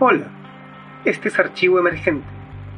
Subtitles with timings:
[0.00, 0.26] Hola,
[1.04, 2.26] este es Archivo Emergente,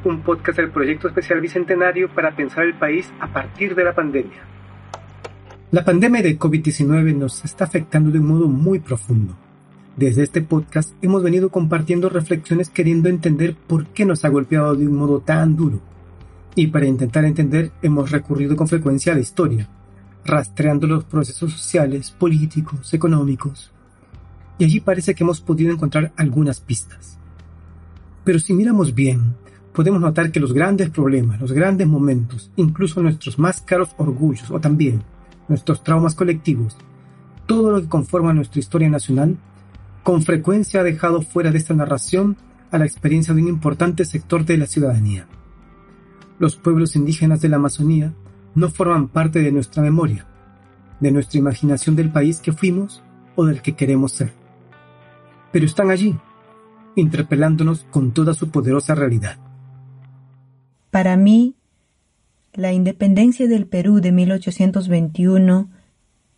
[0.05, 4.37] un podcast del Proyecto Especial Bicentenario para pensar el país a partir de la pandemia.
[5.71, 9.35] La pandemia de COVID-19 nos está afectando de un modo muy profundo.
[9.95, 14.87] Desde este podcast hemos venido compartiendo reflexiones queriendo entender por qué nos ha golpeado de
[14.87, 15.81] un modo tan duro.
[16.53, 19.67] Y para intentar entender hemos recurrido con frecuencia a la historia,
[20.23, 23.71] rastreando los procesos sociales, políticos, económicos,
[24.57, 27.17] y allí parece que hemos podido encontrar algunas pistas.
[28.23, 29.35] Pero si miramos bien,
[29.73, 34.59] podemos notar que los grandes problemas, los grandes momentos, incluso nuestros más caros orgullos o
[34.59, 35.03] también
[35.47, 36.75] nuestros traumas colectivos,
[37.45, 39.37] todo lo que conforma nuestra historia nacional,
[40.03, 42.37] con frecuencia ha dejado fuera de esta narración
[42.71, 45.27] a la experiencia de un importante sector de la ciudadanía.
[46.39, 48.13] Los pueblos indígenas de la Amazonía
[48.55, 50.25] no forman parte de nuestra memoria,
[50.99, 53.03] de nuestra imaginación del país que fuimos
[53.35, 54.46] o del que queremos ser
[55.51, 56.15] pero están allí,
[56.95, 59.37] interpelándonos con toda su poderosa realidad.
[60.91, 61.55] Para mí,
[62.53, 65.69] la independencia del Perú de 1821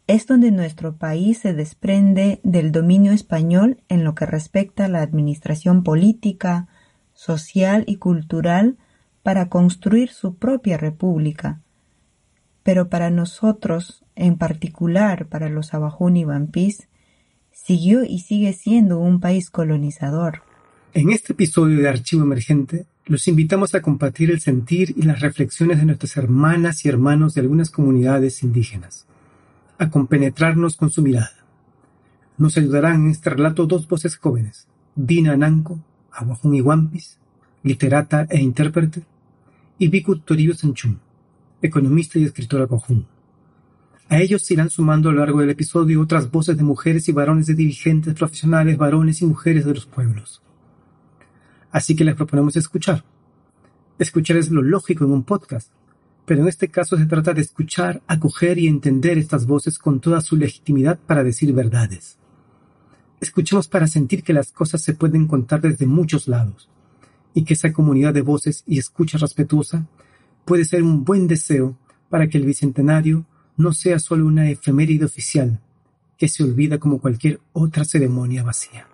[0.07, 5.01] es donde nuestro país se desprende del dominio español en lo que respecta a la
[5.01, 6.67] administración política,
[7.13, 8.77] social y cultural
[9.23, 11.61] para construir su propia república.
[12.63, 16.88] Pero para nosotros, en particular para los Abajún y Vampís,
[17.69, 20.41] siguió y sigue siendo un país colonizador.
[20.91, 25.77] En este episodio de Archivo Emergente, los invitamos a compartir el sentir y las reflexiones
[25.77, 29.05] de nuestras hermanas y hermanos de algunas comunidades indígenas,
[29.77, 31.45] a compenetrarnos con su mirada.
[32.39, 35.79] Nos ayudarán en este relato dos voces jóvenes, Dina Ananco,
[36.11, 37.19] Aguajún Iguampis,
[37.61, 39.03] literata e intérprete,
[39.77, 40.99] y Vicu Toribio Sanchún,
[41.61, 43.05] economista y escritora cojún.
[44.09, 47.11] A ellos se irán sumando a lo largo del episodio otras voces de mujeres y
[47.11, 50.41] varones de dirigentes profesionales, varones y mujeres de los pueblos.
[51.71, 53.05] Así que les proponemos escuchar.
[53.99, 55.71] Escuchar es lo lógico en un podcast,
[56.25, 60.21] pero en este caso se trata de escuchar, acoger y entender estas voces con toda
[60.21, 62.17] su legitimidad para decir verdades.
[63.21, 66.67] Escuchemos para sentir que las cosas se pueden contar desde muchos lados,
[67.35, 69.85] y que esa comunidad de voces y escucha respetuosa
[70.45, 71.77] puede ser un buen deseo
[72.09, 73.25] para que el Bicentenario
[73.59, 75.59] no sea solo una efeméride oficial
[76.17, 78.87] que se olvida como cualquier otra ceremonia vacía.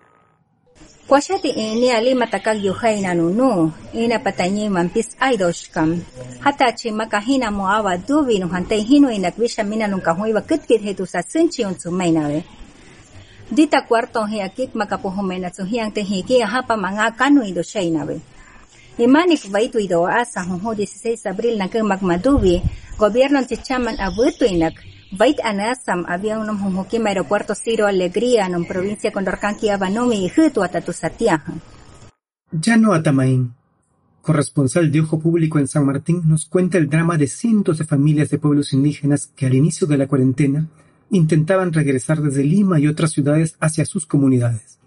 [1.06, 6.02] Kwashati ini ali matakag yuhay na nunu, ina patanyi mampis aidoshkam.
[6.40, 11.06] Hatachi makahina mo awa dubi no hantay hino inakwisha mina nung kahoy wa kitkit hetu
[11.06, 11.62] sa sinchi.
[13.50, 18.20] Dita kwarto hiyakik makapuhumay na suhiyang tehiki hapa mga kanu ido siya nawe.
[18.98, 19.46] Imanik
[19.78, 21.86] ido asa hunho 16 Abril na kang
[22.98, 24.74] gobierno chichaman abutuinak,
[25.12, 26.48] bait anasam había un
[27.06, 31.52] aeropuerto Ciro Alegría en provincia Condorcanqui Abanomi y Hutu Atatusatiaja.
[32.50, 33.54] Llano Atamaín,
[34.22, 38.30] corresponsal de Ojo Público en San Martín, nos cuenta el drama de cientos de familias
[38.30, 40.66] de pueblos indígenas que al inicio de la cuarentena
[41.10, 44.78] intentaban regresar desde Lima y otras ciudades hacia sus comunidades.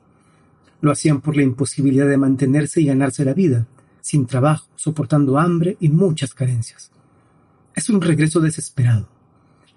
[0.81, 3.67] Lo hacían por la imposibilidad de mantenerse y ganarse la vida,
[4.01, 6.91] sin trabajo, soportando hambre y muchas carencias.
[7.75, 9.07] Es un regreso desesperado,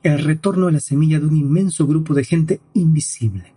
[0.03, 3.53] el retorno a la semilla de un inmenso grupo de gente invisible,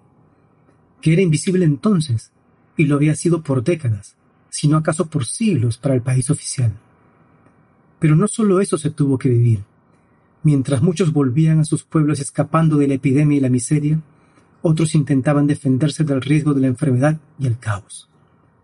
[1.02, 2.32] que era invisible entonces
[2.78, 4.16] y lo había sido por décadas,
[4.50, 6.74] si no acaso por siglos para el país oficial.
[8.00, 9.64] Pero no solo eso se tuvo que vivir.
[10.44, 14.02] Mientras muchos volvían a sus pueblos escapando de la epidemia y la miseria,
[14.62, 18.10] otros intentaban defenderse del riesgo de la enfermedad y el caos,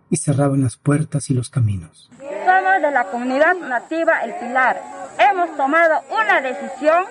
[0.10, 2.10] y cerraban las puertas y los caminos.
[2.20, 5.01] Somos de la comunidad nativa El Pilar.
[5.42, 7.04] Hemos tomado una decisión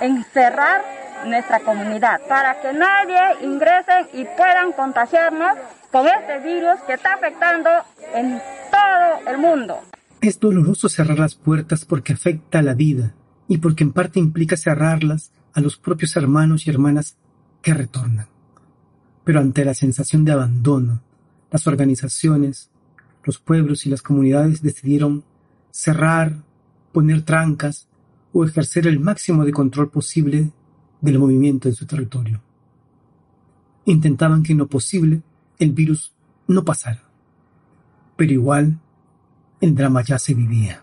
[0.00, 0.80] en cerrar
[1.26, 5.58] nuestra comunidad para que nadie ingrese y puedan contagiarnos
[5.92, 7.68] con este virus que está afectando
[8.14, 8.40] en
[8.70, 9.78] todo el mundo.
[10.22, 13.12] Es doloroso cerrar las puertas porque afecta a la vida
[13.46, 17.18] y porque en parte implica cerrarlas a los propios hermanos y hermanas
[17.60, 18.28] que retornan.
[19.22, 21.02] Pero ante la sensación de abandono,
[21.50, 22.70] las organizaciones,
[23.22, 25.24] los pueblos y las comunidades decidieron
[25.72, 26.45] cerrar,
[26.96, 27.88] poner trancas
[28.32, 30.50] o ejercer el máximo de control posible
[31.02, 32.40] del movimiento en su territorio.
[33.84, 35.20] Intentaban que en lo posible
[35.58, 36.14] el virus
[36.48, 37.02] no pasara.
[38.16, 38.78] Pero igual,
[39.60, 40.82] el drama ya se vivía.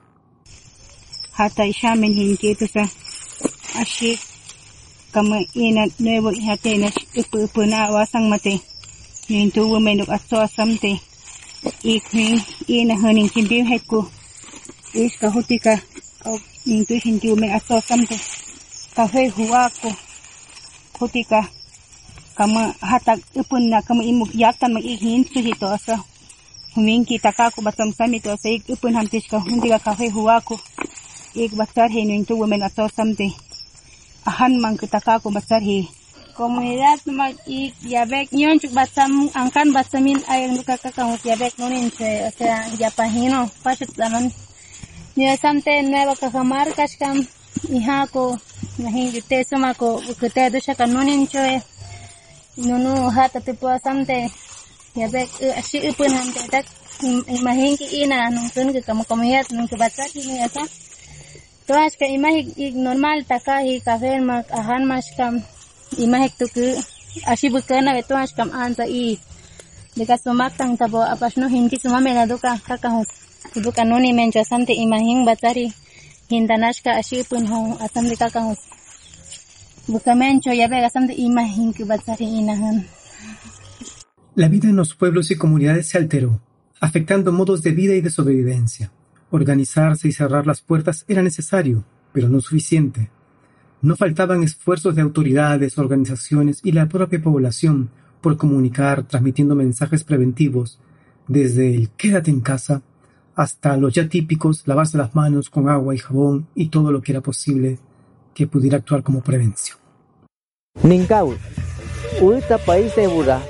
[16.26, 18.16] o minti hindi ume aso samto
[18.96, 19.90] kafe hua ko
[20.96, 21.42] kutika
[22.38, 25.96] kama hatag ipun na kama imog yatan mag ihin su hito aso
[26.76, 30.40] huminki taka ko basam sami to sa ik ipun hamtis ka hindi ka kafe hua
[31.34, 33.28] ik basar he nung women ume aso samte
[34.30, 35.00] ahan mang kita
[35.34, 35.90] basar he
[36.34, 43.50] komunidad mag ik yabek nyon chuk batam angkan basamin ayang nukakakamuk yabek nunin sa yapahino
[43.62, 44.34] pasit naman
[45.16, 47.18] samte nueva Cajamarca kam
[47.70, 48.38] ihako
[48.80, 51.62] nahin te suma ko kute dusha kanunin choe
[52.58, 54.32] nunu hata tipo samte
[54.96, 55.30] ya bek
[55.60, 56.66] ashi upun hamte tak
[57.30, 60.66] imahin ki ina nungsun ki kamu kamiyat nung ki baca ki ni asa
[61.64, 65.40] तो आज का इमा ही नॉर्मल तका ही काफे मक आहान माश कम
[66.04, 66.66] इमा ही तो कि
[67.32, 69.18] अशी बुकना तो आज कम आंसा ई
[69.98, 73.06] देखा सुमाक तंग तबो अपशनो हिंदी सुमा मेला दो का का कहूँ
[84.36, 86.42] La vida en los pueblos y comunidades se alteró,
[86.80, 88.92] afectando modos de vida y de sobrevivencia.
[89.30, 93.12] Organizarse y cerrar las puertas era necesario, pero no suficiente.
[93.82, 97.90] No faltaban esfuerzos de autoridades, organizaciones y la propia población
[98.22, 100.80] por comunicar, transmitiendo mensajes preventivos,
[101.28, 102.82] desde el quédate en casa
[103.36, 107.12] hasta los ya típicos lavarse las manos con agua y jabón y todo lo que
[107.12, 107.80] era posible
[108.34, 109.78] que pudiera actuar como prevención.
[110.82, 111.36] Ninkau,
[112.22, 113.42] uita país de Buda,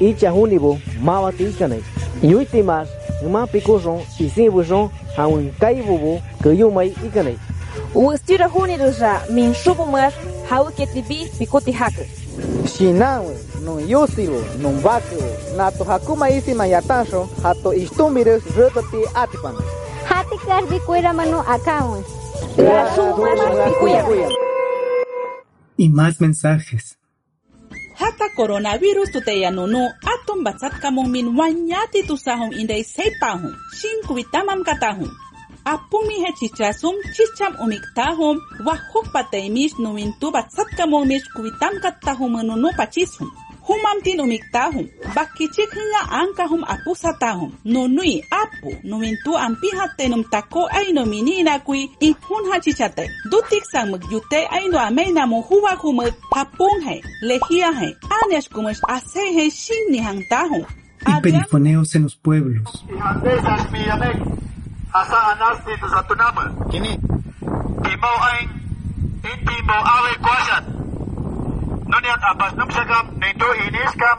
[0.00, 1.82] icha hunibu, mawati ikanai,
[2.22, 2.88] yuitimas,
[3.30, 7.38] ma pikuson, isibuson, haun kaibubu, kuyumai ikanai.
[7.94, 10.14] Ustira huniruja, min shubumas,
[10.50, 12.23] hau ketibi, pikuti hake.
[12.66, 13.34] Shinawe,
[13.64, 15.20] no yusibu, no vaku,
[15.56, 19.54] nato hakuma isima yatasho, hato istumirus, rutati atipan.
[20.08, 22.04] Hati karbi kuira manu akaun.
[25.76, 26.98] Y más mensajes.
[27.94, 35.10] Hata coronavirus tuteya nunu atom batsat kamong min wanyati tusahong inday seipahong shin kuitamam katahong.
[35.64, 43.30] apumi he chichasum chicham umiktahum wahuk pataimish nuwintu batsatkamamumish kuitam kattahum nunu pachisum
[43.66, 53.10] humam tin umiktahum bakkichik hinga ankahum apusatahum nonui apu nuwintu ampihatenum tako ainomininakui ihun hachichate
[53.30, 60.64] dutik sanmuk yute aino ameinamu huwakumek papunhe lehiahe aneshkumesh asehe shinni hantahum
[61.06, 62.84] y perifoneos en los pueblos.
[64.94, 66.54] Asa anas dito sa tunama.
[66.70, 66.94] Kini.
[69.24, 70.12] Inti awe.
[71.90, 72.22] Nuniat
[72.54, 72.70] num
[73.66, 74.18] inis kam.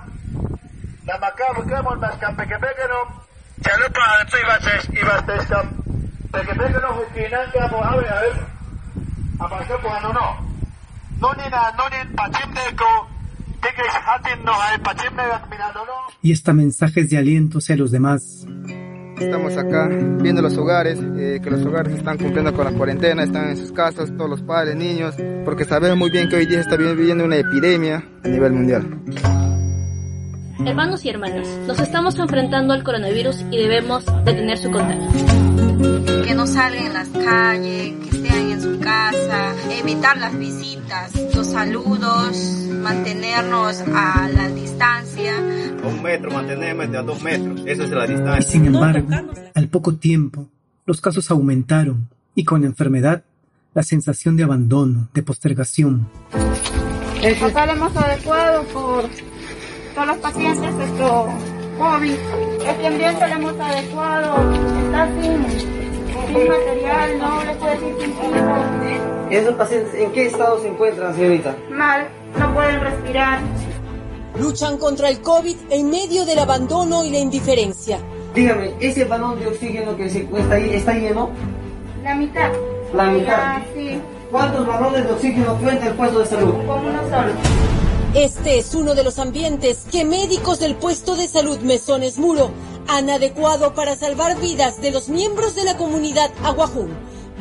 [1.07, 2.36] Kamon mas kam
[5.48, 5.68] kam.
[6.92, 7.48] Hukinan
[7.80, 8.30] awe awe.
[10.12, 10.28] No.
[11.21, 12.07] Nunin nunin
[15.50, 15.98] minano no.
[16.21, 18.45] Y esta mensajes de aliento hacia los demás.
[19.19, 19.88] Estamos acá
[20.22, 23.72] viendo los hogares, eh, que los hogares están cumpliendo con la cuarentena, están en sus
[23.72, 27.38] casas, todos los padres, niños, porque sabemos muy bien que hoy día está viviendo una
[27.38, 28.88] epidemia a nivel mundial.
[30.66, 35.44] Hermanos y hermanas, nos estamos enfrentando al coronavirus y debemos detener su contagio.
[35.77, 41.47] Que no salgan en las calles, que estén en su casa, evitar las visitas, los
[41.47, 42.37] saludos,
[42.81, 45.33] mantenernos a la distancia.
[45.83, 48.39] Un metro, mantenerme de a dos metros, eso es la distancia.
[48.39, 49.07] Y sin embargo,
[49.53, 50.47] al poco tiempo,
[50.85, 53.23] los casos aumentaron y con la enfermedad,
[53.73, 56.07] la sensación de abandono, de postergación.
[57.44, 59.09] Acá lo hemos adecuado por
[59.95, 62.15] todos los pacientes nuestro COVID.
[62.67, 64.35] Este ambiente lo hemos adecuado,
[64.85, 65.45] está sin,
[66.27, 69.29] sin material, no le puede decir sin piso.
[69.29, 71.55] ¿Esos pacientes en qué estado se encuentran, señorita?
[71.69, 72.07] Mal,
[72.39, 73.39] no pueden respirar.
[74.39, 77.99] Luchan contra el COVID en medio del abandono y la indiferencia.
[78.33, 81.29] Dígame, ¿ese balón de oxígeno que se está ahí está lleno?
[82.03, 82.51] La mitad.
[82.94, 83.35] La mitad.
[83.37, 83.99] Ah, sí.
[84.31, 86.53] ¿Cuántos balones de oxígeno cuenta el puesto de salud?
[86.53, 87.31] Como uno solo.
[88.16, 92.50] Este es uno de los ambientes que médicos del puesto de salud Mesones Muro
[92.88, 96.94] han adecuado para salvar vidas de los miembros de la comunidad Aguajún,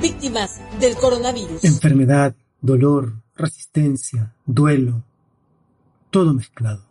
[0.02, 1.62] víctimas del coronavirus.
[1.62, 5.04] Enfermedad, dolor, resistencia, duelo,
[6.10, 6.82] todo mezclado.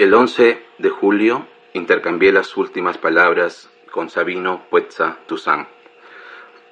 [0.00, 5.68] El 11 de julio intercambié las últimas palabras con Sabino Puetza Tuzán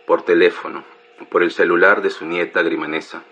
[0.04, 0.82] por teléfono,
[1.30, 3.22] por el celular de su nieta Grimanesa.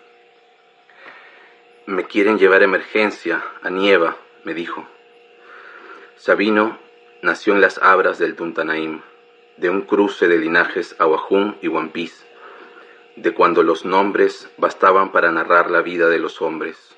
[1.87, 4.87] Me quieren llevar emergencia, a Nieva, me dijo.
[6.17, 6.79] Sabino
[7.23, 9.01] nació en las abras del Tuntanaim,
[9.57, 12.27] de un cruce de linajes Aguajún y Huampís,
[13.17, 16.95] de cuando los nombres bastaban para narrar la vida de los hombres.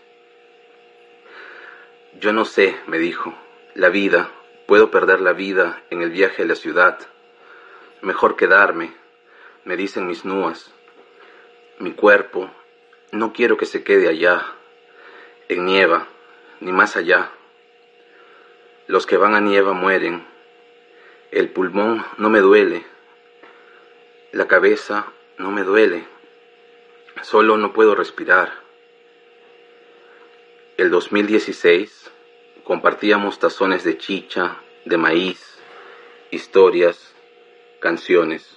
[2.19, 3.35] Yo no sé, me dijo,
[3.75, 4.31] la vida,
[4.67, 6.99] puedo perder la vida en el viaje a la ciudad.
[8.01, 8.93] Mejor quedarme,
[9.65, 10.73] me dicen mis núas.
[11.79, 12.51] Mi cuerpo,
[13.13, 14.45] no quiero que se quede allá,
[15.49, 16.07] en nieva,
[16.61, 17.31] ni más allá.
[18.87, 20.27] Los que van a nieva mueren.
[21.31, 22.85] El pulmón no me duele.
[24.33, 25.07] La cabeza
[25.39, 26.05] no me duele.
[27.23, 28.53] Solo no puedo respirar.
[30.77, 32.11] El 2016
[32.65, 35.59] compartíamos tazones de chicha, de maíz,
[36.31, 37.13] historias,
[37.81, 38.57] canciones.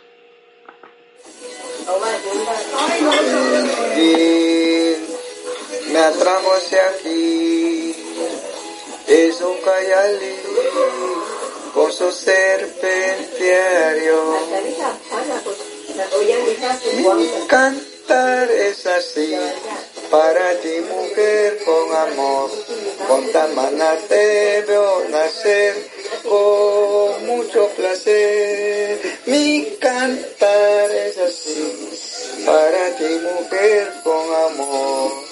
[5.96, 7.96] Me atrajo hacia aquí,
[9.08, 10.36] es un cayalí
[11.74, 14.38] con su serpentiario.
[16.98, 19.38] Mi cantar es así,
[20.12, 22.52] para ti mujer con amor,
[23.08, 25.76] con tamana te veo nacer,
[26.24, 29.00] con mucho placer.
[29.28, 35.25] Mi cantar es así, para ti mujer con amor,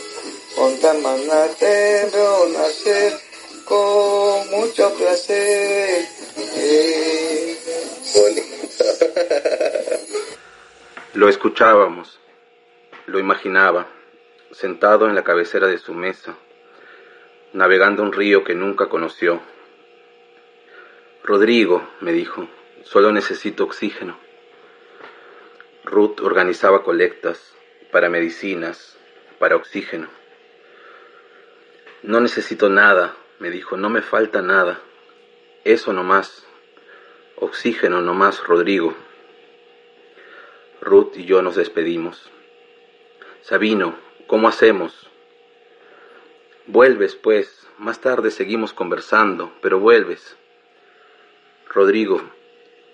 [2.12, 3.14] veo nacer,
[3.66, 6.06] con mucho placer.
[11.14, 12.20] Lo escuchábamos,
[13.06, 13.88] lo imaginaba,
[14.52, 16.36] sentado en la cabecera de su mesa,
[17.54, 19.42] navegando un río que nunca conoció.
[21.24, 22.48] Rodrigo, me dijo,
[22.84, 24.18] solo necesito oxígeno.
[25.86, 27.54] Ruth organizaba colectas
[27.92, 28.98] para medicinas,
[29.40, 30.23] para oxígeno.
[32.04, 34.82] No necesito nada, me dijo, no me falta nada.
[35.64, 36.46] Eso nomás.
[37.38, 38.94] Oxígeno nomás, Rodrigo.
[40.82, 42.30] Ruth y yo nos despedimos.
[43.42, 43.96] Sabino,
[44.28, 45.10] ¿cómo hacemos?
[46.68, 47.66] Vuelves, pues.
[47.78, 50.36] Más tarde seguimos conversando, pero vuelves.
[51.70, 52.22] Rodrigo,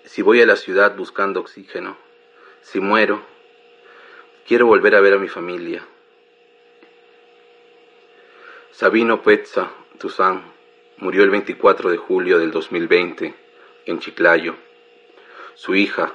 [0.04, 1.96] si voy a la ciudad buscando oxígeno,
[2.60, 3.22] si muero,
[4.46, 5.84] quiero volver a ver a mi familia.
[8.72, 10.42] Sabino Petza Tuzán
[10.98, 13.34] murió el 24 de julio del 2020
[13.86, 14.54] en Chiclayo.
[15.54, 16.14] Su hija,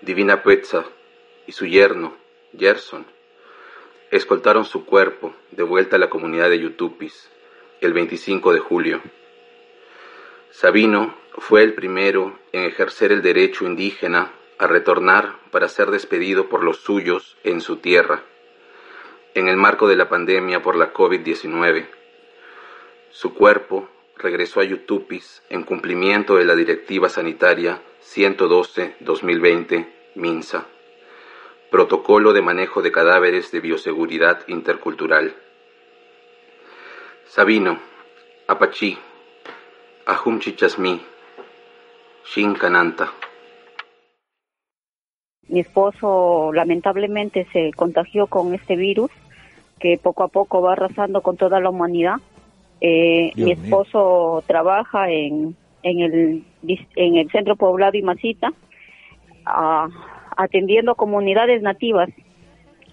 [0.00, 0.84] Divina Petza,
[1.46, 2.16] y su yerno,
[2.58, 3.04] Gerson,
[4.10, 7.30] escoltaron su cuerpo de vuelta a la comunidad de Yutupis
[7.82, 9.02] el 25 de julio.
[10.50, 16.64] Sabino fue el primero en ejercer el derecho indígena a retornar para ser despedido por
[16.64, 18.22] los suyos en su tierra,
[19.34, 21.86] en el marco de la pandemia por la COVID-19.
[23.10, 30.66] Su cuerpo regresó a Yutupis en cumplimiento de la Directiva Sanitaria 112-2020 MINSA,
[31.70, 35.34] Protocolo de Manejo de Cadáveres de Bioseguridad Intercultural.
[37.26, 37.80] Sabino,
[38.46, 38.96] Apachi,
[40.06, 41.00] Ajumchichasmi,
[42.24, 43.12] Shinkananta.
[45.48, 49.10] Mi esposo lamentablemente se contagió con este virus
[49.78, 52.16] que poco a poco va arrasando con toda la humanidad.
[52.80, 56.44] Eh, mi esposo trabaja en, en, el,
[56.96, 58.50] en el centro poblado Imasita,
[59.46, 59.88] uh,
[60.36, 62.08] atendiendo comunidades nativas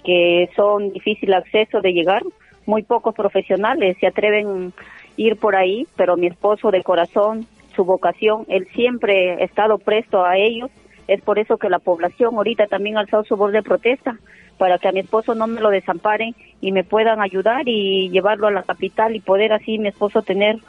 [0.04, 2.24] que son difícil acceso de llegar.
[2.66, 4.84] Muy pocos profesionales se atreven a
[5.18, 7.46] ir por ahí, pero mi esposo de corazón,
[7.76, 10.70] su vocación, él siempre ha estado presto a ellos.
[11.12, 14.18] Es por eso que la población ahorita también ha alzado su voz de protesta
[14.58, 18.48] para que a mi esposo no me lo desamparen y me puedan ayudar y llevarlo
[18.48, 20.60] a la capital y poder así mi esposo tener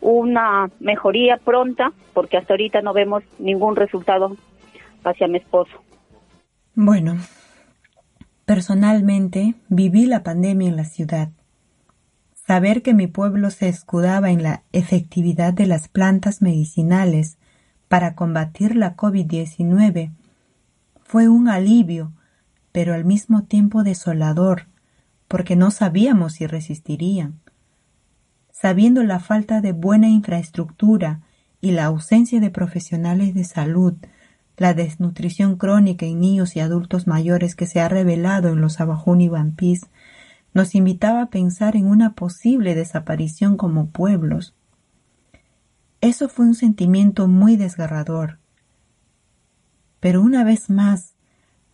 [0.00, 4.36] una mejoría pronta, porque hasta ahorita no vemos ningún resultado
[5.02, 5.72] hacia mi esposo.
[6.76, 7.16] Bueno,
[8.44, 11.30] personalmente viví la pandemia en la ciudad.
[12.46, 17.39] Saber que mi pueblo se escudaba en la efectividad de las plantas medicinales
[17.90, 20.12] para combatir la COVID-19
[21.02, 22.12] fue un alivio,
[22.70, 24.68] pero al mismo tiempo desolador,
[25.26, 27.40] porque no sabíamos si resistirían.
[28.52, 31.22] Sabiendo la falta de buena infraestructura
[31.60, 33.94] y la ausencia de profesionales de salud,
[34.56, 39.20] la desnutrición crónica en niños y adultos mayores que se ha revelado en los Abajún
[39.20, 39.28] y
[40.54, 44.54] nos invitaba a pensar en una posible desaparición como pueblos.
[46.00, 48.38] Eso fue un sentimiento muy desgarrador.
[50.00, 51.14] Pero una vez más,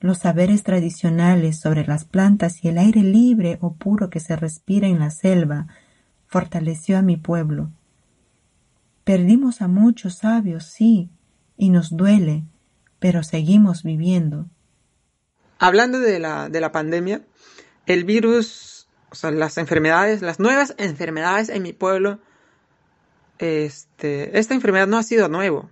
[0.00, 4.88] los saberes tradicionales sobre las plantas y el aire libre o puro que se respira
[4.88, 5.68] en la selva
[6.26, 7.70] fortaleció a mi pueblo.
[9.04, 11.08] Perdimos a muchos sabios, sí,
[11.56, 12.44] y nos duele,
[12.98, 14.46] pero seguimos viviendo.
[15.58, 17.22] Hablando de la, de la pandemia,
[17.86, 22.18] el virus, o sea, las enfermedades, las nuevas enfermedades en mi pueblo,
[23.38, 25.68] este, esta enfermedad no ha sido nuevo.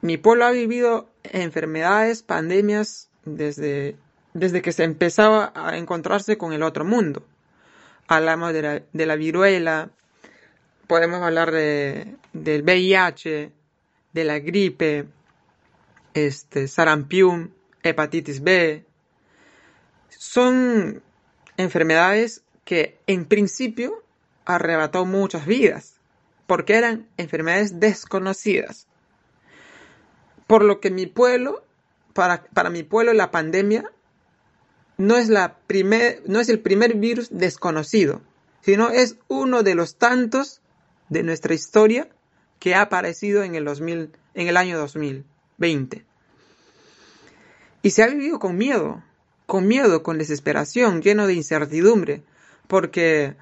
[0.00, 3.96] Mi pueblo ha vivido enfermedades, pandemias, desde,
[4.34, 7.26] desde que se empezaba a encontrarse con el otro mundo.
[8.08, 9.90] Hablamos de la, viruela,
[10.86, 13.50] podemos hablar de, del VIH,
[14.12, 15.06] de la gripe,
[16.14, 17.52] este, sarampión,
[17.82, 18.84] hepatitis B.
[20.08, 21.02] Son
[21.56, 24.02] enfermedades que en principio
[24.44, 25.95] arrebató muchas vidas,
[26.46, 28.86] porque eran enfermedades desconocidas.
[30.46, 31.64] Por lo que mi pueblo,
[32.12, 33.90] para, para mi pueblo la pandemia
[34.96, 38.22] no es, la primer, no es el primer virus desconocido,
[38.62, 40.60] sino es uno de los tantos
[41.08, 42.08] de nuestra historia
[42.58, 46.04] que ha aparecido en el, 2000, en el año 2020.
[47.82, 49.02] Y se ha vivido con miedo,
[49.46, 52.22] con miedo, con desesperación, lleno de incertidumbre,
[52.66, 53.36] porque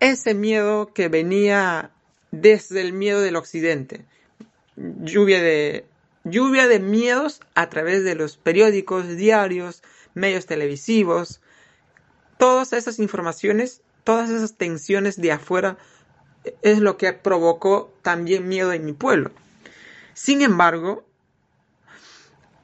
[0.00, 1.90] ese miedo que venía
[2.40, 4.04] desde el miedo del occidente,
[4.76, 5.84] lluvia de,
[6.24, 9.82] lluvia de miedos a través de los periódicos, diarios,
[10.14, 11.40] medios televisivos,
[12.38, 15.78] todas esas informaciones, todas esas tensiones de afuera
[16.62, 19.30] es lo que provocó también miedo en mi pueblo.
[20.14, 21.04] Sin embargo,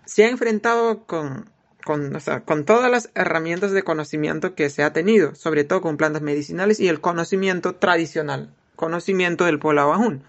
[0.05, 1.51] se ha enfrentado con,
[1.85, 6.23] con, con, todas las herramientas de conocimiento que se ha tenido, sobre todo con plantas
[6.23, 10.25] medicinales y el conocimiento tradicional, conocimiento del pueblo abajún.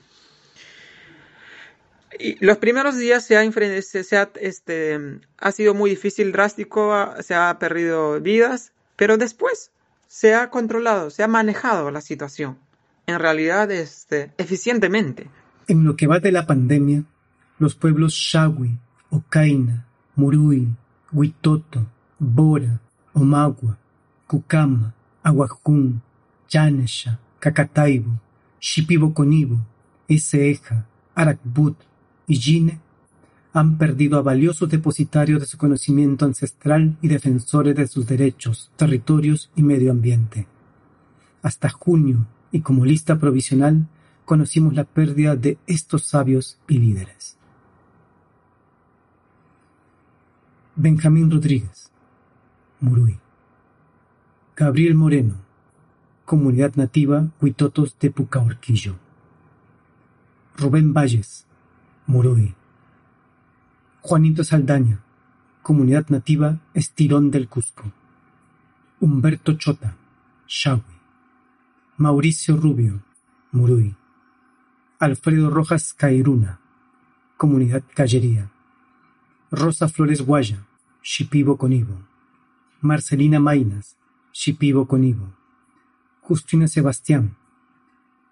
[2.20, 3.52] Y los primeros días se ha,
[3.82, 5.00] se ha, este,
[5.38, 9.72] ha sido muy difícil, drástico, se ha perdido vidas, pero después
[10.08, 12.60] se ha controlado, se ha manejado la situación
[13.08, 15.30] en realidad este, eficientemente.
[15.68, 17.04] En lo que va de la pandemia,
[17.60, 18.78] los pueblos Shawi,
[19.10, 20.68] Ocaina, Murui,
[21.12, 21.88] Huitoto,
[22.20, 22.82] Bora,
[23.14, 23.78] Omagua,
[24.28, 26.02] Cucama, Aguajún,
[26.50, 28.20] Yanesha, Cacataibo,
[28.62, 29.60] Shipiboconibo,
[30.08, 31.78] Eseja, Arakbut
[32.28, 32.80] y Yine
[33.54, 39.52] han perdido a valiosos depositarios de su conocimiento ancestral y defensores de sus derechos, territorios
[39.56, 40.48] y medio ambiente.
[41.42, 43.88] Hasta junio y como lista provisional
[44.26, 47.38] conocimos la pérdida de estos sabios y líderes.
[50.76, 51.92] Benjamín Rodríguez,
[52.80, 53.20] Murui.
[54.56, 55.36] Gabriel Moreno,
[56.32, 58.96] Comunidad Nativa Huitotos de Pucaorquillo.
[60.56, 61.46] Rubén Valles,
[62.08, 62.56] Murui.
[64.00, 65.04] Juanito Saldaña,
[65.62, 67.92] Comunidad Nativa Estirón del Cusco.
[69.02, 69.98] Humberto Chota,
[70.48, 70.96] Shawi.
[71.98, 73.04] Mauricio Rubio,
[73.52, 73.98] Murui.
[75.00, 76.62] Alfredo Rojas Cairuna,
[77.36, 78.50] Comunidad Callería.
[79.52, 80.66] Rosa Flores Guaya,
[81.04, 81.98] Shipibo Conibo.
[82.80, 83.98] Marcelina Mainas,
[84.32, 85.41] Shipibo Conibo.
[86.32, 87.36] Justina Sebastián,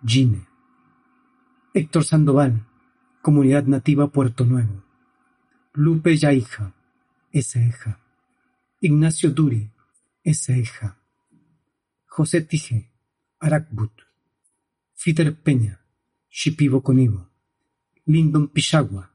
[0.05, 0.47] Gine.
[1.73, 2.65] Héctor Sandoval,
[3.21, 4.85] Comunidad Nativa Puerto Nuevo.
[5.73, 6.73] Lupe Yaija,
[7.33, 7.99] Eseja.
[8.79, 9.73] Ignacio Duri,
[10.23, 10.97] Eseja.
[12.05, 12.89] José Tije,
[13.37, 13.91] Arakbut,
[14.93, 15.81] Fiter Peña,
[16.29, 17.29] Shipibo Conibo,
[18.05, 19.11] Lindon Pichagua,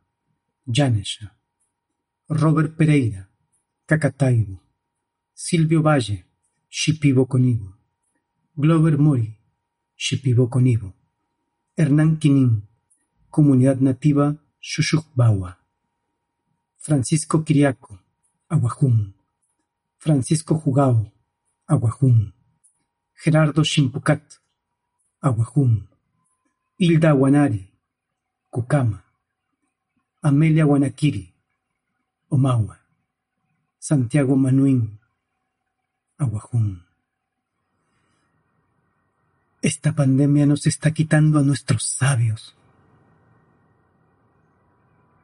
[0.66, 1.38] Yanesha,
[2.28, 3.30] Robert Pereira,
[3.86, 4.60] Cacataibo,
[5.32, 6.26] Silvio Valle,
[6.68, 7.73] Shipibo Conibo,
[8.56, 9.36] Glover Mori,
[9.96, 10.94] Shipibo Conibo,
[11.76, 12.68] Hernán Quinín,
[13.28, 15.58] Comunidad Nativa Xuxucbawa,
[16.76, 17.98] Francisco Quiriaco,
[18.48, 19.16] Aguajún,
[19.98, 21.12] Francisco Jugao,
[21.66, 22.32] Aguajún,
[23.14, 24.22] Gerardo Shimpucat,
[25.20, 25.88] Aguajún,
[26.78, 27.72] Hilda Guanari,
[28.50, 29.04] Cucama,
[30.22, 31.34] Amelia Guanaquiri,
[32.28, 32.78] Omagua,
[33.80, 35.00] Santiago Manuín,
[36.18, 36.83] Aguajún.
[39.64, 42.54] Esta pandemia nos está quitando a nuestros sabios,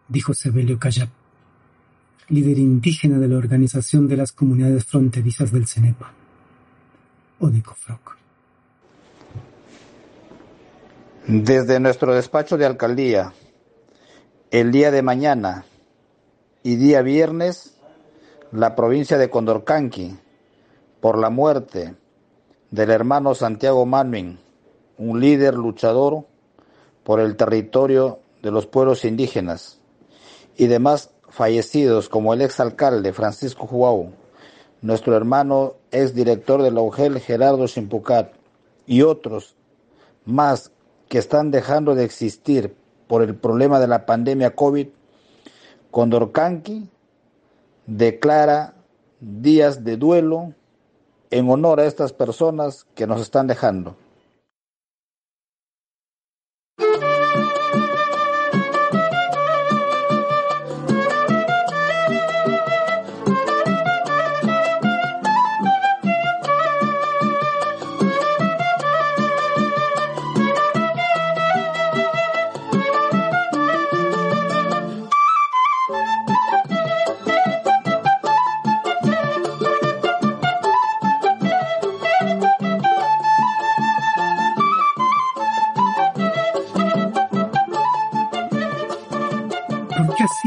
[0.08, 1.10] dijo Sebelio Cayap,
[2.30, 6.14] líder indígena de la Organización de las Comunidades Fronterizas del CENEPA.
[11.26, 13.34] Desde nuestro despacho de alcaldía,
[14.50, 15.66] el día de mañana
[16.62, 17.78] y día viernes,
[18.52, 20.16] la provincia de Condorcanqui,
[21.02, 21.99] por la muerte
[22.70, 24.38] del hermano Santiago Manuin,
[24.96, 26.24] un líder luchador
[27.02, 29.80] por el territorio de los pueblos indígenas
[30.56, 34.12] y demás fallecidos como el exalcalde Francisco Juau,
[34.82, 38.32] nuestro hermano ex director de la UGEL Gerardo Simpucat
[38.86, 39.56] y otros
[40.24, 40.70] más
[41.08, 42.76] que están dejando de existir
[43.08, 44.88] por el problema de la pandemia COVID,
[45.90, 46.88] Condorcanqui
[47.86, 48.74] declara
[49.18, 50.54] días de duelo
[51.30, 53.96] en honor a estas personas que nos están dejando.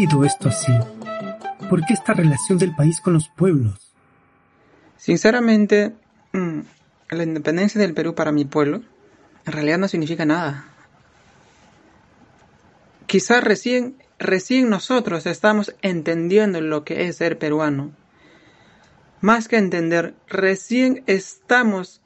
[0.10, 0.74] Sido esto así?
[1.70, 3.94] ¿Por qué esta relación del país con los pueblos?
[4.98, 5.94] Sinceramente,
[6.34, 6.60] mm,
[7.10, 8.82] la independencia del Perú para mi pueblo
[9.46, 10.66] en realidad no significa nada.
[13.08, 17.92] Quizás recién, recién nosotros estamos entendiendo lo que es ser peruano.
[19.22, 22.02] Más que entender, recién estamos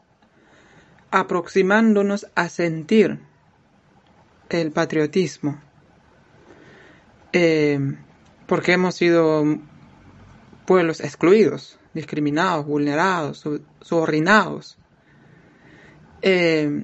[1.10, 3.20] aproximándonos a sentir
[4.50, 5.67] el patriotismo.
[7.40, 7.80] Eh,
[8.48, 9.46] porque hemos sido
[10.66, 13.44] pueblos excluidos, discriminados, vulnerados,
[13.80, 14.80] subordinados.
[16.24, 16.84] Eh,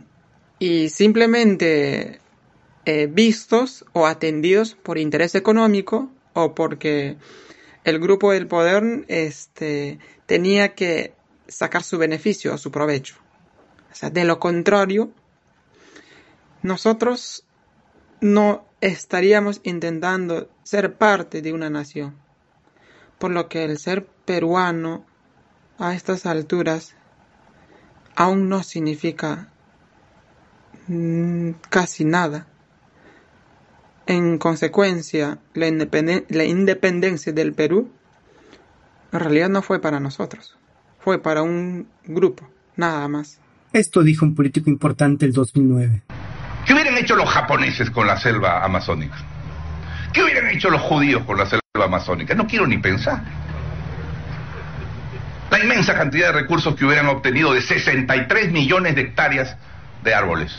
[0.60, 2.20] y simplemente
[2.86, 7.18] eh, vistos o atendidos por interés económico o porque
[7.84, 11.16] el grupo del poder este, tenía que
[11.48, 13.16] sacar su beneficio o su provecho.
[13.92, 15.10] O sea, de lo contrario,
[16.62, 17.44] nosotros
[18.22, 22.16] no estaríamos intentando ser parte de una nación.
[23.18, 25.06] Por lo que el ser peruano
[25.80, 26.94] a estas alturas
[28.16, 29.50] aún no significa
[30.88, 32.48] mm, casi nada.
[34.06, 35.68] En consecuencia, la,
[36.28, 37.90] la, independencia del Perú
[39.14, 40.58] en realidad no fue para nosotros,
[41.00, 43.40] fue para un grupo, nada más.
[43.72, 46.04] Esto dijo un político importante el 2009.
[46.66, 49.18] ¿Qué hubieran hecho los japoneses con la selva amazónica?
[50.14, 52.36] ¿Qué hubieran hecho los judíos con la selva amazónica?
[52.36, 53.22] No quiero ni pensar.
[55.50, 59.56] La inmensa cantidad de recursos que hubieran obtenido de 63 millones de hectáreas
[60.04, 60.56] de árboles.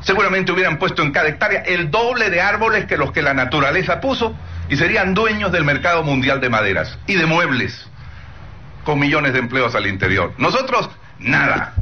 [0.00, 4.00] Seguramente hubieran puesto en cada hectárea el doble de árboles que los que la naturaleza
[4.00, 4.34] puso
[4.68, 7.86] y serían dueños del mercado mundial de maderas y de muebles,
[8.84, 10.32] con millones de empleos al interior.
[10.38, 10.88] Nosotros,
[11.18, 11.74] nada.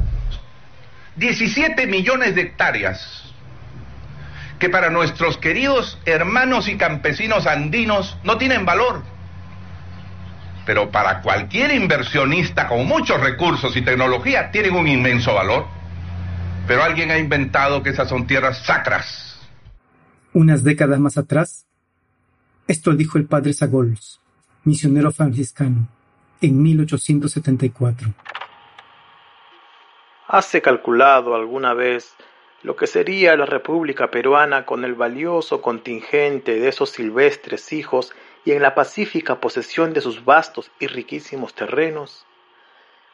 [1.17, 3.23] 17 millones de hectáreas
[4.59, 9.03] que para nuestros queridos hermanos y campesinos andinos no tienen valor.
[10.65, 15.65] Pero para cualquier inversionista con muchos recursos y tecnología tienen un inmenso valor.
[16.67, 19.39] Pero alguien ha inventado que esas son tierras sacras.
[20.33, 21.65] Unas décadas más atrás,
[22.67, 24.19] esto dijo el padre Sagols,
[24.65, 25.87] misionero franciscano,
[26.41, 28.13] en 1874.
[30.29, 32.13] ¿Hace calculado alguna vez
[32.61, 38.13] lo que sería la República Peruana con el valioso contingente de esos silvestres hijos
[38.43, 42.25] y en la pacífica posesión de sus vastos y riquísimos terrenos?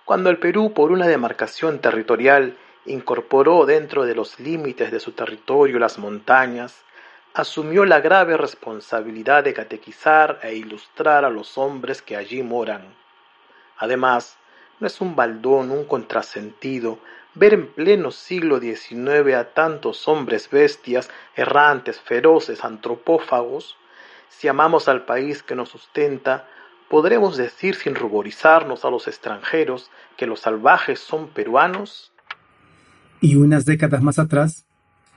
[0.06, 5.78] Cuando el Perú, por una demarcación territorial, incorporó dentro de los límites de su territorio
[5.78, 6.84] las montañas,
[7.36, 12.95] asumió la grave responsabilidad de catequizar e ilustrar a los hombres que allí moran.
[13.78, 14.39] Además,
[14.83, 16.99] no es un baldón, un contrasentido,
[17.35, 23.77] ver en pleno siglo XIX a tantos hombres bestias, errantes, feroces, antropófagos.
[24.27, 26.49] Si amamos al país que nos sustenta,
[26.89, 32.11] podremos decir sin ruborizarnos a los extranjeros que los salvajes son peruanos.
[33.21, 34.65] Y unas décadas más atrás,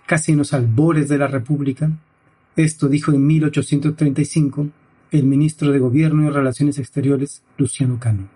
[0.06, 1.90] casi en los albores de la República,
[2.54, 4.68] esto dijo en 1835
[5.10, 8.35] el ministro de Gobierno y Relaciones Exteriores, Luciano Cano.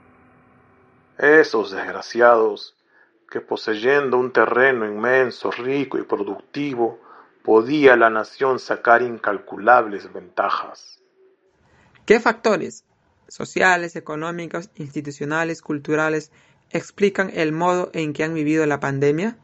[1.20, 2.74] Esos desgraciados
[3.30, 6.98] que poseyendo un terreno inmenso, rico y productivo,
[7.42, 10.98] podía la nación sacar incalculables ventajas.
[12.06, 12.84] ¿Qué factores
[13.28, 16.32] sociales, económicos, institucionales, culturales
[16.70, 19.36] explican el modo en que han vivido la pandemia?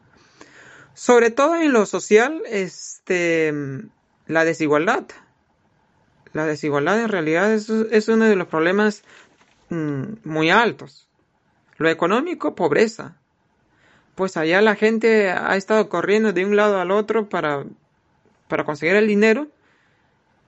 [0.95, 3.53] Sobre todo en lo social, este,
[4.25, 5.05] la desigualdad.
[6.33, 9.03] La desigualdad en realidad es, es uno de los problemas
[9.69, 11.06] mm, muy altos
[11.77, 13.17] lo económico, pobreza.
[14.15, 17.65] pues allá la gente ha estado corriendo de un lado al otro para,
[18.47, 19.47] para conseguir el dinero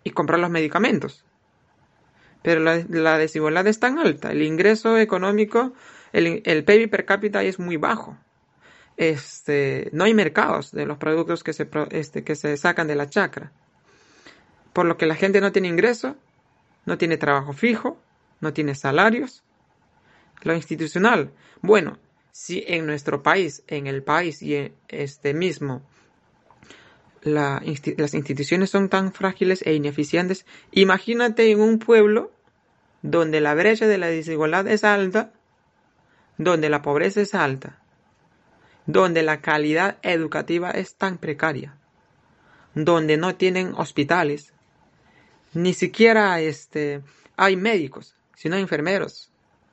[0.04, 1.24] y comprar los medicamentos.
[2.42, 5.74] Pero la, desigualdad es tan alta, el ingreso económico,
[6.14, 8.18] el, el PIB per cápita es muy bajo.
[8.98, 13.10] Este, no hay mercados de los productos que se, este, que se sacan de la
[13.10, 13.52] chacra.
[14.74, 16.16] Por lo que la gente no tiene ingreso,
[16.86, 17.98] no tiene trabajo fijo,
[18.42, 19.44] no tiene salarios.
[20.42, 21.98] Lo institucional, bueno,
[22.32, 25.82] si en nuestro país, en el país y en este mismo,
[27.22, 32.32] las instituciones son tan frágiles e ineficientes, imagínate en un pueblo
[33.02, 35.34] donde la brecha de la desigualdad es alta,
[36.38, 37.80] donde la pobreza es alta,
[38.86, 41.76] donde la calidad educativa es tan precaria,
[42.74, 44.54] donde no tienen hospitales,
[45.54, 47.02] ni siquiera este,
[47.36, 49.29] hay médicos, sino enfermeros,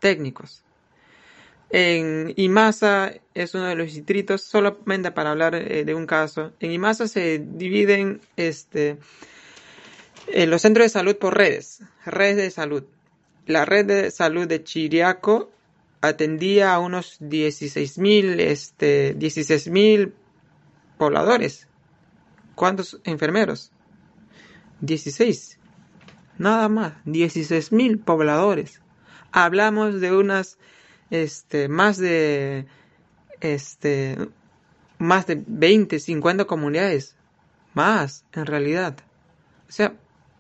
[0.07, 0.63] técnicos.
[1.71, 6.71] En Imasa es uno de los distritos, solamente para hablar eh, de un caso, en
[6.71, 8.99] Imasa se dividen este,
[10.47, 12.85] los centros de salud por redes, redes de salud.
[13.47, 15.51] La red de salud de Chiriaco
[16.03, 20.09] atendía a unos 16.000 este, 16
[20.99, 21.67] pobladores.
[22.55, 23.73] ¿Cuántos enfermeros?
[24.83, 25.59] 16.
[26.39, 28.81] Nada más, 16.000 pobladores.
[29.39, 30.57] Hablamos de unas
[31.11, 32.67] este, más de,
[33.43, 34.17] este,
[34.97, 37.17] más de 20, 50 comunidades,
[37.75, 38.97] más en realidad.
[39.69, 39.93] O sea,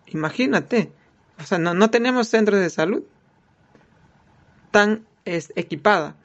[0.07, 0.95] imagínate,
[1.39, 3.03] o sea, no, no tenemos centros de salud
[4.71, 6.17] tan es, equipada,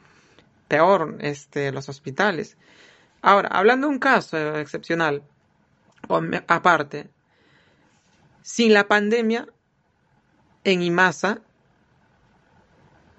[0.70, 2.56] peor este, los hospitales.
[3.22, 5.24] Ahora, hablando de un caso excepcional,
[6.48, 7.10] aparte,
[8.44, 9.50] sin la pandemia,
[10.64, 11.42] en Imasa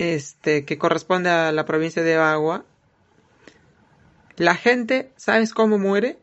[0.02, 2.64] este, que corresponde a la provincia de Bagua,
[4.36, 6.18] la gente, ¿sabes cómo muere?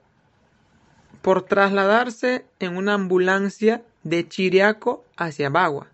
[1.22, 5.88] Por trasladarse en una ambulancia de Chiriaco hacia Bagua.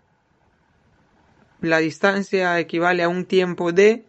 [1.60, 4.04] La distancia equivale a un tiempo de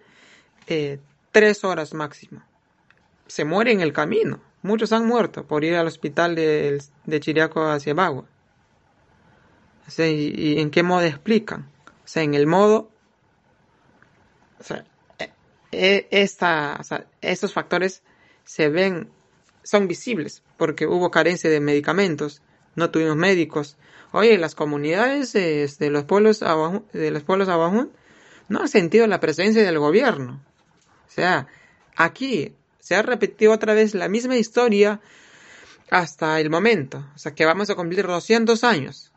[0.65, 0.99] eh,
[1.31, 2.41] tres horas máximo.
[3.27, 4.39] Se muere en el camino.
[4.63, 6.81] Muchos han muerto por ir al hospital de,
[7.19, 8.25] Chiriaco hacia Bagua.
[9.99, 11.69] ¿Y en qué modo explican?
[12.03, 12.89] O sea, en el modo
[14.63, 14.85] sea,
[15.19, 15.31] e,
[15.71, 16.79] e, esta,
[17.21, 18.01] estos factores
[18.43, 19.09] se ven,
[19.63, 22.41] son visibles porque hubo carencia de medicamentos,
[22.75, 23.77] no tuvimos médicos.
[24.11, 26.39] Oye, las comunidades de los pueblos
[26.93, 27.89] de los pueblos abajo
[28.47, 30.41] no han sentido la presencia del gobierno.
[31.07, 31.47] O sea,
[31.95, 35.01] aquí se ha repetido otra vez la misma historia
[35.89, 37.05] hasta el momento.
[37.15, 39.11] O sea, que vamos a cumplir 200 años.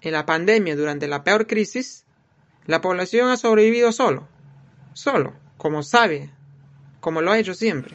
[0.00, 2.04] En la pandemia, durante la peor crisis,
[2.66, 4.28] la población ha sobrevivido solo
[4.98, 6.30] solo, como sabe,
[6.98, 7.94] como lo ha hecho siempre.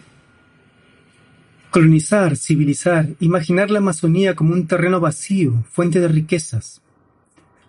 [1.69, 6.81] Colonizar, civilizar, imaginar la Amazonía como un terreno vacío, fuente de riquezas.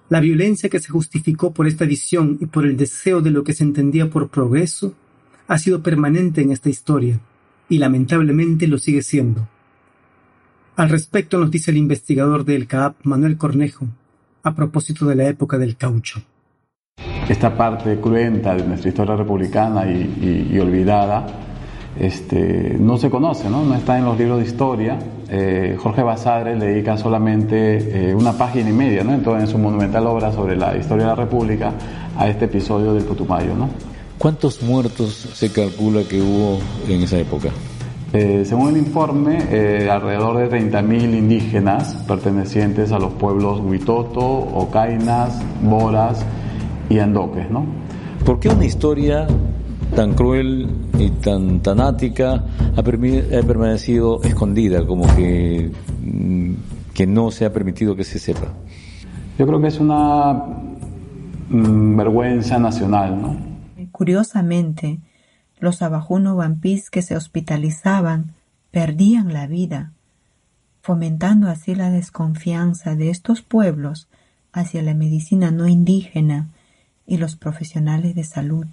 [0.09, 3.55] La violencia que se justificó por esta visión y por el deseo de lo que
[3.55, 4.95] se entendía por progreso
[5.49, 7.19] ha sido permanente en esta historia
[7.69, 9.49] y lamentablemente lo sigue siendo.
[10.77, 13.89] Al respecto nos dice el investigador del CAAP, Manuel Cornejo,
[14.45, 16.23] a propósito de la época del caucho
[17.29, 21.27] esta parte cruenta de nuestra historia republicana y, olvidada
[21.99, 23.65] este, no se conoce, ¿no?
[23.65, 24.99] no está en los libros de historia.
[25.29, 29.15] Eh, Jorge Basadre le dedica solamente eh, una página y media ¿no?
[29.15, 31.73] Entonces, en su monumental obra sobre la historia de la República
[32.19, 33.55] a este episodio del Putumayo.
[33.55, 33.69] ¿no?
[34.19, 36.59] ¿Cuántos muertos se calcula que hubo
[36.89, 37.51] en esa época?
[38.13, 39.39] Eh, según el informe,
[39.91, 46.25] alrededor de 30.000 indígenas pertenecientes a los pueblos Huitoto, Ocainas, Boras,
[46.89, 47.67] y Andoques, ¿no?
[48.25, 49.27] ¿Por qué una historia
[49.95, 50.69] tan cruel
[50.99, 52.45] y tan tanática
[52.77, 55.71] ha, permanecido escondida, como que,
[56.03, 56.53] mm,
[56.95, 58.49] que no se ha permitido que se sepa?
[59.39, 60.33] Yo creo que es una
[61.49, 63.37] mm, vergüenza nacional, ¿no?
[63.93, 65.01] Curiosamente,
[65.61, 68.33] los abajuno vampís que se hospitalizaban
[68.71, 69.93] perdían la vida,
[70.81, 74.09] fomentando así la desconfianza de estos pueblos
[74.53, 76.49] hacia la medicina no indígena
[77.07, 78.67] y los profesionales de salud.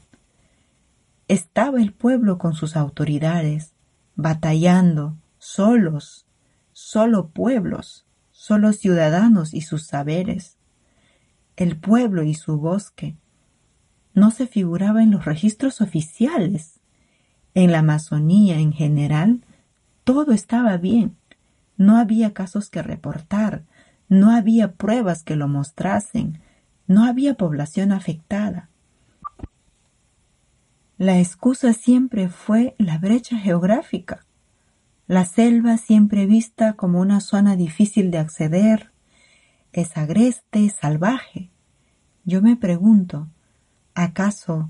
[1.27, 3.73] Estaba el pueblo con sus autoridades,
[4.15, 6.25] batallando, solos,
[6.73, 10.57] solo pueblos, solo ciudadanos y sus saberes.
[11.55, 13.15] El pueblo y su bosque
[14.13, 16.79] no se figuraba en los registros oficiales.
[17.53, 19.45] En la Amazonía en general,
[20.03, 21.15] todo estaba bien.
[21.77, 23.63] No había casos que reportar,
[24.09, 26.41] no había pruebas que lo mostrasen,
[26.87, 28.69] no había población afectada.
[30.97, 34.23] la excusa siempre fue la brecha geográfica.
[35.07, 38.91] La selva siempre vista como una zona difícil de acceder,
[39.73, 41.49] es agreste, salvaje.
[42.23, 43.29] Yo me pregunto,
[43.95, 44.69] ¿acaso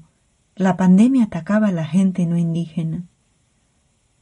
[0.55, 3.03] la pandemia atacaba a la gente no indígena?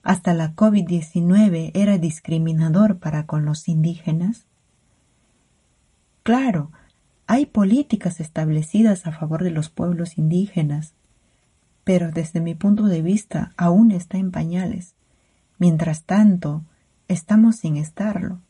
[0.01, 4.47] Hasta la COVID-19 era discriminador para con los indígenas.
[6.23, 6.71] Claro,
[7.31, 10.95] hay políticas establecidas a favor de los pueblos indígenas,
[11.83, 14.95] pero desde mi punto de vista aún está en pañales.
[15.59, 16.63] Mientras tanto,
[17.07, 18.41] estamos sin estarlo.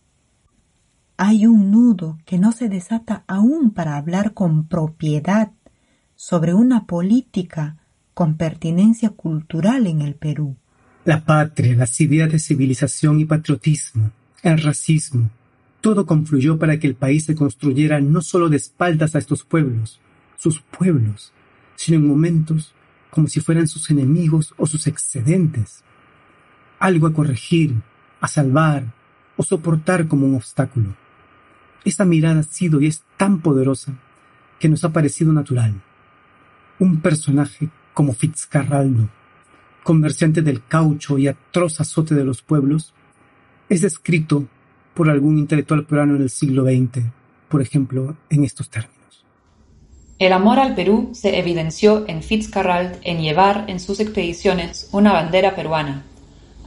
[1.18, 5.52] Hay un nudo que no se desata aún para hablar con propiedad
[6.16, 7.80] sobre una política
[8.14, 10.56] con pertinencia cultural en el Perú.
[11.04, 14.12] La patria, las ideas de civilización y patriotismo,
[14.42, 15.32] el racismo,
[15.82, 20.00] todo confluyó para que el país se construyera no solo de espaldas a estos pueblos,
[20.38, 21.34] sus pueblos,
[21.76, 22.74] sino en momentos
[23.10, 25.84] como si fueran sus enemigos o sus excedentes.
[26.80, 27.76] Algo a corregir,
[28.22, 28.94] a salvar
[29.38, 30.96] o soportar como un obstáculo.
[31.86, 33.94] Esa mirada ha sido y es tan poderosa
[34.60, 35.82] que nos ha parecido natural.
[36.78, 39.10] Un personaje como Fitzcarraldo,
[39.84, 42.94] comerciante del caucho y atroz azote de los pueblos,
[43.70, 44.48] es descrito
[45.00, 47.06] por algún intelectual peruano en el siglo XX,
[47.48, 49.24] por ejemplo, en estos términos.
[50.18, 55.56] El amor al Perú se evidenció en Fitzcarrald en llevar en sus expediciones una bandera
[55.56, 56.04] peruana.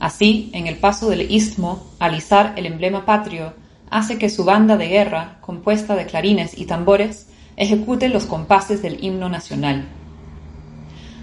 [0.01, 3.53] Así, en el paso del istmo, alisar el emblema patrio
[3.91, 9.05] hace que su banda de guerra, compuesta de clarines y tambores, ejecute los compases del
[9.05, 9.85] himno nacional.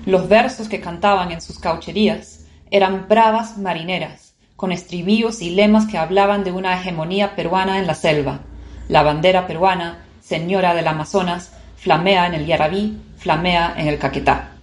[0.06, 4.29] Los versos que cantaban en sus caucherías eran bravas marineras,
[4.60, 8.42] con estribillos y lemas que hablaban de una hegemonía peruana en la selva.
[8.90, 14.58] La bandera peruana, señora del Amazonas, flamea en el Yarabí, flamea en el Caquetá.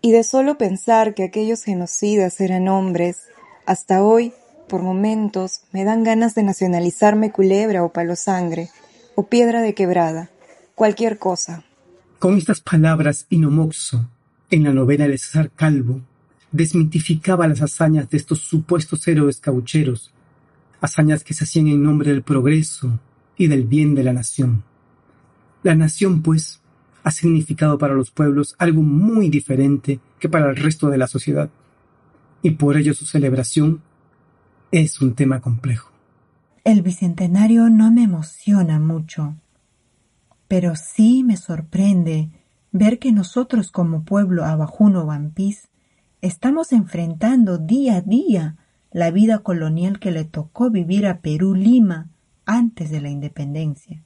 [0.00, 3.28] Y de solo pensar que aquellos genocidas eran hombres,
[3.64, 4.32] hasta hoy,
[4.68, 8.70] por momentos, me dan ganas de nacionalizarme culebra o palo sangre,
[9.14, 10.30] o piedra de quebrada,
[10.74, 11.62] cualquier cosa.
[12.18, 14.10] Con estas palabras, Inomoxo,
[14.50, 16.00] en la novela de César Calvo,
[16.54, 20.12] desmitificaba las hazañas de estos supuestos héroes caucheros,
[20.80, 23.00] hazañas que se hacían en nombre del progreso
[23.36, 24.62] y del bien de la nación.
[25.64, 26.60] La nación, pues,
[27.02, 31.50] ha significado para los pueblos algo muy diferente que para el resto de la sociedad
[32.40, 33.82] y por ello su celebración
[34.70, 35.90] es un tema complejo.
[36.62, 39.34] El bicentenario no me emociona mucho,
[40.46, 42.30] pero sí me sorprende
[42.70, 45.68] ver que nosotros como pueblo abajuno vampís
[46.24, 48.56] estamos enfrentando día a día
[48.90, 52.08] la vida colonial que le tocó vivir a Perú Lima
[52.46, 54.00] antes de la independencia.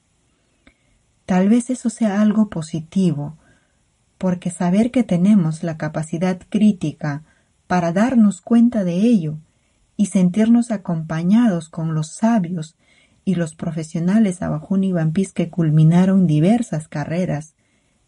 [1.25, 3.37] Tal vez eso sea algo positivo,
[4.17, 7.23] porque saber que tenemos la capacidad crítica
[7.67, 9.37] para darnos cuenta de ello
[9.95, 12.75] y sentirnos acompañados con los sabios
[13.23, 17.53] y los profesionales Abajún y Vampis que culminaron diversas carreras,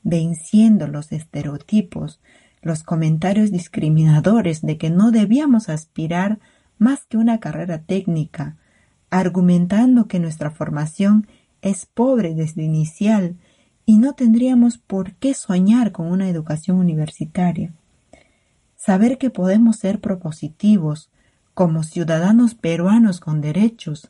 [0.04, 2.20] venciendo los estereotipos,
[2.62, 6.40] los comentarios discriminadores de que no debíamos aspirar
[6.78, 8.58] más que una carrera técnica,
[9.10, 11.28] argumentando que nuestra formación
[11.62, 13.36] es pobre desde inicial
[13.86, 17.74] y no tendríamos por qué soñar con una educación universitaria.
[18.78, 21.10] Saber que podemos ser propositivos
[21.54, 24.10] como ciudadanos peruanos con derechos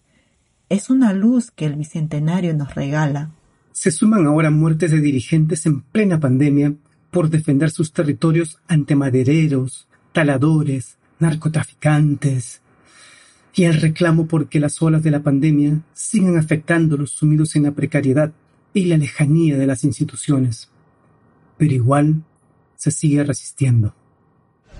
[0.69, 3.31] es una luz que el Bicentenario nos regala.
[3.73, 6.75] Se suman ahora muertes de dirigentes en plena pandemia
[7.11, 12.61] por defender sus territorios ante madereros, taladores, narcotraficantes,
[13.53, 17.55] y el reclamo por que las olas de la pandemia sigan afectando a los sumidos
[17.55, 18.31] en la precariedad
[18.73, 20.69] y la lejanía de las instituciones.
[21.57, 22.23] Pero igual
[22.75, 23.93] se sigue resistiendo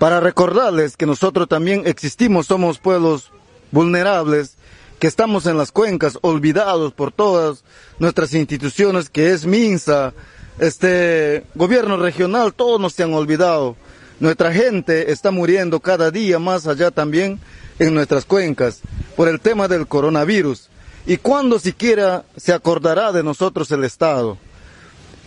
[0.02, 3.30] para recordarles que nosotros también existimos, somos pueblos
[3.70, 4.56] vulnerables,
[4.98, 7.62] que estamos en las cuencas, olvidados por todas
[8.00, 10.12] nuestras instituciones, que es MINSA,
[10.58, 13.76] este gobierno regional, todos nos han olvidado.
[14.20, 17.40] Nuestra gente está muriendo cada día más allá también
[17.78, 18.80] en nuestras cuencas
[19.16, 20.68] por el tema del coronavirus.
[21.06, 24.38] ¿Y cuándo siquiera se acordará de nosotros el Estado?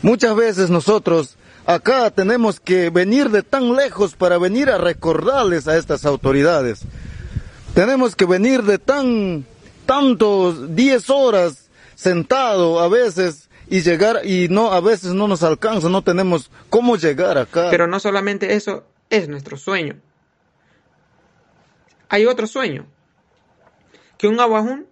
[0.02, 5.78] Muchas veces nosotros Acá tenemos que venir de tan lejos para venir a recordarles a
[5.78, 6.82] estas autoridades.
[7.74, 9.46] Tenemos que venir de tan,
[9.88, 15.90] tantos, 10 horas sentado a veces y llegar y no, a veces no nos alcanza,
[15.90, 17.70] no tenemos cómo llegar acá.
[17.70, 20.00] Pero no solamente eso es nuestro sueño.
[22.10, 22.86] Hay otro sueño.
[24.18, 24.88] Que un aguajún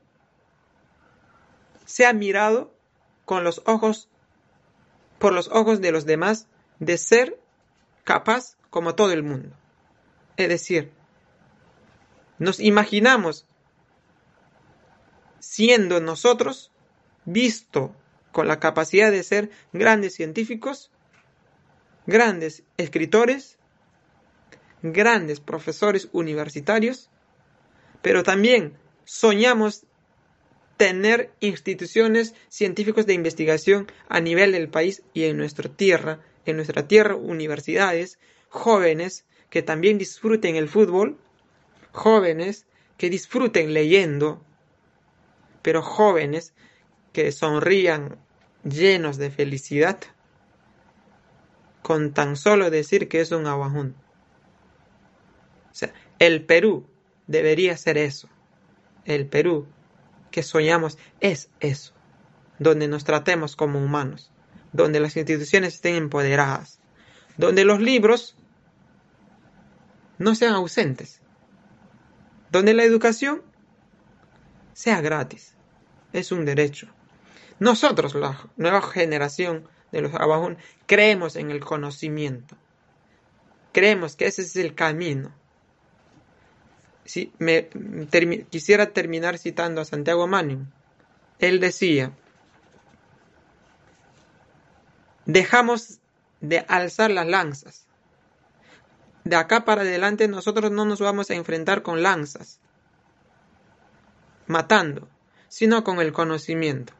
[1.85, 2.73] sea mirado
[3.25, 4.09] con los ojos
[5.19, 6.47] por los ojos de los demás
[6.79, 7.39] de ser
[8.03, 9.55] capaz como todo el mundo.
[10.35, 10.91] Es decir,
[12.39, 13.45] nos imaginamos
[15.39, 16.71] siendo nosotros
[17.25, 17.95] visto
[18.33, 20.91] con la capacidad de ser grandes científicos,
[22.05, 23.57] grandes escritores,
[24.81, 27.09] grandes profesores universitarios,
[28.01, 28.73] pero también
[29.05, 29.85] soñamos
[30.75, 36.87] tener instituciones científicas de investigación a nivel del país y en nuestra tierra, en nuestra
[36.87, 38.19] tierra universidades,
[38.49, 41.19] jóvenes que también disfruten el fútbol,
[41.91, 42.65] jóvenes
[42.97, 44.43] que disfruten leyendo,
[45.61, 46.53] pero jóvenes
[47.13, 48.17] que sonrían
[48.63, 49.99] llenos de felicidad
[51.81, 53.95] con tan solo decir que es un aguajún.
[55.71, 56.87] O sea, el Perú
[57.27, 58.29] debería ser eso.
[59.05, 59.67] El Perú
[60.31, 61.93] que soñamos es eso,
[62.57, 64.31] donde nos tratemos como humanos,
[64.71, 66.79] donde las instituciones estén empoderadas,
[67.37, 68.35] donde los libros
[70.17, 71.21] no sean ausentes,
[72.51, 73.43] donde la educación
[74.73, 75.55] sea gratis,
[76.13, 76.87] es un derecho.
[77.63, 82.57] Nosotros, la nueva generación de los Abajún, creemos en el conocimiento,
[83.71, 85.31] creemos que ese es el camino
[87.37, 87.69] me,
[88.49, 90.71] quisiera terminar citando a Santiago Manning.
[91.39, 92.11] Él decía,
[95.25, 95.99] dejamos
[96.41, 97.85] de alzar las lanzas.
[99.23, 102.59] De acá para adelante nosotros no nos vamos a enfrentar con lanzas,
[104.47, 105.07] matando,
[105.47, 106.93] sino con el conocimiento.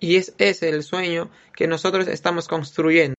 [0.00, 3.17] Y es ese el sueño que nosotros estamos construyendo.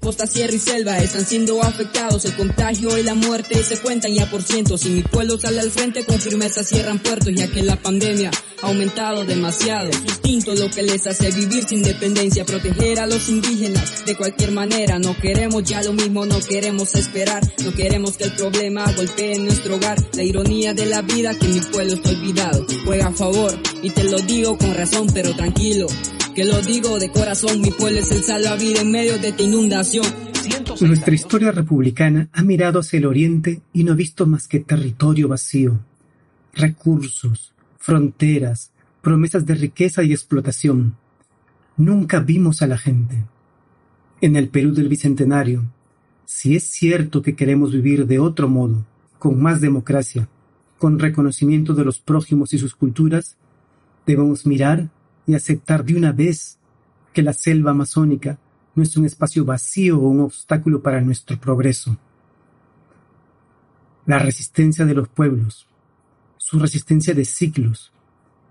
[0.00, 4.30] Costa, sierra y selva están siendo afectados, el contagio y la muerte se cuentan ya
[4.30, 4.80] por cientos.
[4.80, 8.30] Si mi pueblo sale al frente con firmeza cierran puertos, ya que la pandemia
[8.62, 9.90] ha aumentado demasiado.
[9.90, 14.98] Distinto lo que les hace vivir sin dependencia, proteger a los indígenas de cualquier manera.
[14.98, 19.76] No queremos ya lo mismo, no queremos esperar, no queremos que el problema golpee nuestro
[19.76, 19.98] hogar.
[20.14, 24.04] La ironía de la vida que mi pueblo está olvidado, juega a favor y te
[24.04, 25.88] lo digo con razón, pero tranquilo
[26.34, 30.06] que lo digo de corazón, mi pueblo es el salvavidas en medio de esta inundación.
[30.80, 35.28] Nuestra historia republicana ha mirado hacia el oriente y no ha visto más que territorio
[35.28, 35.80] vacío,
[36.54, 38.72] recursos, fronteras,
[39.02, 40.96] promesas de riqueza y explotación.
[41.76, 43.24] Nunca vimos a la gente.
[44.20, 45.64] En el Perú del Bicentenario,
[46.24, 48.86] si es cierto que queremos vivir de otro modo,
[49.18, 50.28] con más democracia,
[50.78, 53.36] con reconocimiento de los prójimos y sus culturas,
[54.06, 54.90] debemos mirar
[55.30, 56.58] y aceptar de una vez
[57.12, 58.38] que la selva amazónica
[58.74, 61.96] no es un espacio vacío o un obstáculo para nuestro progreso.
[64.06, 65.66] La resistencia de los pueblos,
[66.36, 67.92] su resistencia de siglos,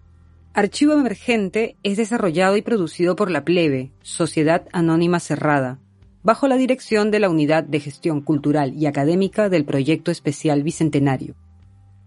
[0.52, 5.78] Archivo Emergente es desarrollado y producido por La Plebe, Sociedad Anónima Cerrada,
[6.22, 11.34] bajo la dirección de la Unidad de Gestión Cultural y Académica del Proyecto Especial Bicentenario.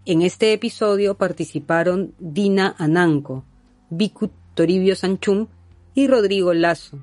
[0.06, 3.44] En este episodio participaron Dina Ananco,
[3.90, 5.48] Bikut Toribio Sanchum
[5.94, 6.98] y Rodrigo Lazo.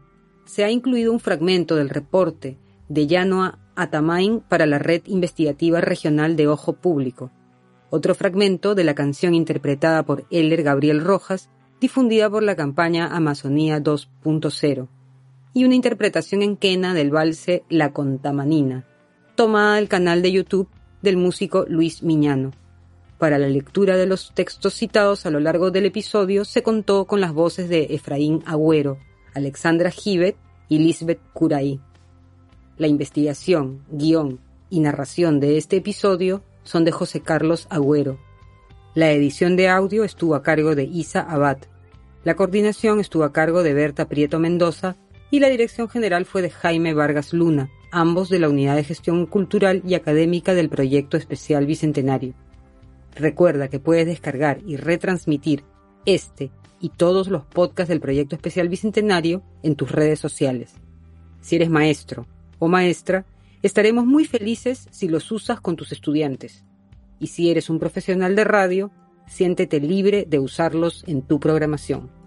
[0.45, 2.57] Se ha incluido un fragmento del reporte
[2.87, 7.31] de Llanoa Atamain para la Red Investigativa Regional de Ojo Público,
[7.89, 11.49] otro fragmento de la canción interpretada por Eller Gabriel Rojas,
[11.81, 14.87] difundida por la campaña Amazonía 2.0
[15.53, 18.85] y una interpretación en quena del valse La Contamanina,
[19.35, 20.69] tomada del canal de YouTube
[21.01, 22.51] del músico Luis Miñano.
[23.17, 27.21] Para la lectura de los textos citados a lo largo del episodio se contó con
[27.21, 28.97] las voces de Efraín Agüero,
[29.35, 30.37] Alexandra Gibet
[30.69, 31.79] y Lisbeth Curaí.
[32.77, 34.39] La investigación, guion
[34.69, 38.19] y narración de este episodio son de José Carlos Agüero.
[38.95, 41.57] La edición de audio estuvo a cargo de Isa Abad.
[42.23, 44.95] La coordinación estuvo a cargo de Berta Prieto Mendoza
[45.31, 49.25] y la dirección general fue de Jaime Vargas Luna, ambos de la Unidad de Gestión
[49.25, 52.35] Cultural y Académica del Proyecto Especial Bicentenario.
[53.15, 55.63] Recuerda que puedes descargar y retransmitir
[56.05, 56.51] este
[56.81, 60.73] y todos los podcasts del Proyecto Especial Bicentenario en tus redes sociales.
[61.39, 62.27] Si eres maestro
[62.59, 63.25] o maestra,
[63.61, 66.65] estaremos muy felices si los usas con tus estudiantes.
[67.19, 68.91] Y si eres un profesional de radio,
[69.27, 72.20] siéntete libre de usarlos en tu programación.